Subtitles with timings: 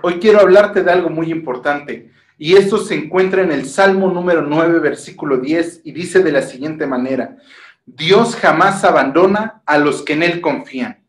[0.00, 4.42] Hoy quiero hablarte de algo muy importante y esto se encuentra en el Salmo número
[4.42, 7.36] 9, versículo 10 y dice de la siguiente manera,
[7.84, 11.00] Dios jamás abandona a los que en Él confían.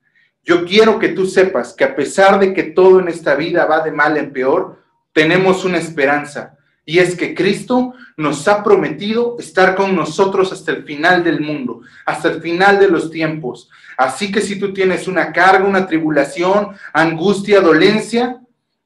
[0.44, 3.82] Yo quiero que tú sepas que a pesar de que todo en esta vida va
[3.82, 4.82] de mal en peor,
[5.14, 10.84] tenemos una esperanza y es que Cristo nos ha prometido estar con nosotros hasta el
[10.84, 13.70] final del mundo, hasta el final de los tiempos.
[13.96, 18.40] Así que si tú tienes una carga, una tribulación, angustia, dolencia,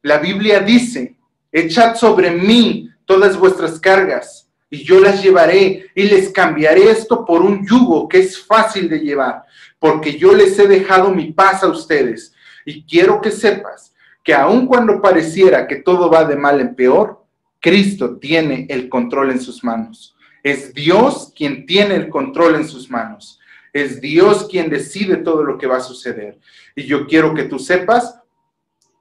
[0.03, 1.16] la Biblia dice,
[1.52, 7.41] echad sobre mí todas vuestras cargas y yo las llevaré y les cambiaré esto por
[7.41, 9.44] un yugo que es fácil de llevar,
[9.80, 12.34] porque yo les he dejado mi paz a ustedes.
[12.66, 17.23] Y quiero que sepas que aun cuando pareciera que todo va de mal en peor,
[17.59, 20.16] Cristo tiene el control en sus manos.
[20.44, 23.39] Es Dios quien tiene el control en sus manos.
[23.72, 26.39] Es Dios quien decide todo lo que va a suceder.
[26.75, 28.20] Y yo quiero que tú sepas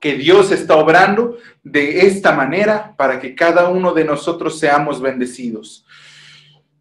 [0.02, 5.86] que Dios está obrando de esta manera para que cada uno de nosotros seamos bendecidos.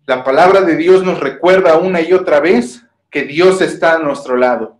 [0.07, 4.37] La palabra de Dios nos recuerda una y otra vez que Dios está a nuestro
[4.37, 4.79] lado.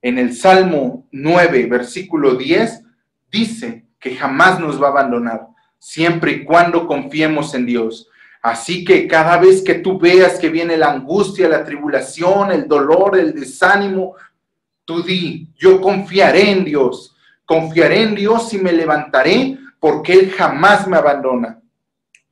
[0.00, 2.82] En el Salmo 9, versículo 10,
[3.30, 5.48] dice que jamás nos va a abandonar,
[5.78, 8.08] siempre y cuando confiemos en Dios.
[8.40, 13.18] Así que cada vez que tú veas que viene la angustia, la tribulación, el dolor,
[13.18, 14.14] el desánimo,
[14.86, 17.11] tú di, yo confiaré en Dios
[17.52, 21.60] Confiaré en Dios y me levantaré porque Él jamás me abandona.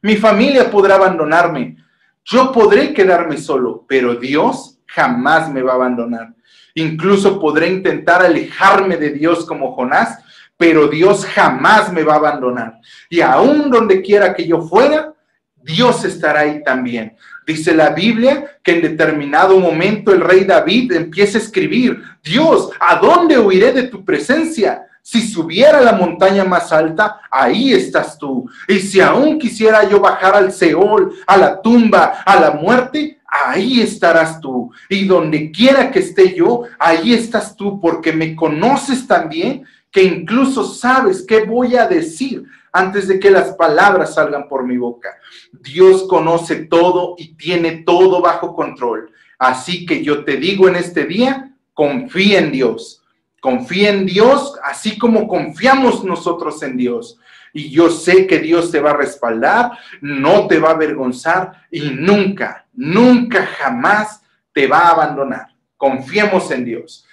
[0.00, 1.76] Mi familia podrá abandonarme.
[2.24, 6.32] Yo podré quedarme solo, pero Dios jamás me va a abandonar.
[6.74, 10.20] Incluso podré intentar alejarme de Dios como Jonás,
[10.56, 12.80] pero Dios jamás me va a abandonar.
[13.10, 15.12] Y aún donde quiera que yo fuera,
[15.54, 17.14] Dios estará ahí también.
[17.46, 22.96] Dice la Biblia que en determinado momento el rey David empieza a escribir, Dios, ¿a
[22.96, 24.86] dónde huiré de tu presencia?
[25.10, 28.48] Si subiera la montaña más alta, ahí estás tú.
[28.68, 33.80] Y si aún quisiera yo bajar al Seol, a la tumba, a la muerte, ahí
[33.80, 34.70] estarás tú.
[34.88, 40.62] Y donde quiera que esté yo, ahí estás tú, porque me conoces también, que incluso
[40.62, 45.08] sabes qué voy a decir antes de que las palabras salgan por mi boca.
[45.50, 49.10] Dios conoce todo y tiene todo bajo control.
[49.40, 52.99] Así que yo te digo en este día, confía en Dios
[53.40, 57.18] Confía en Dios, así como confiamos nosotros en Dios.
[57.52, 61.90] Y yo sé que Dios te va a respaldar, no te va a avergonzar y
[61.90, 65.48] nunca, nunca, jamás te va a abandonar.
[65.76, 67.06] Confiemos en Dios.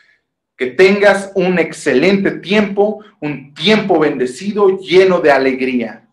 [0.55, 6.06] Que tengas un excelente tiempo, un tiempo bendecido, lleno de alegría.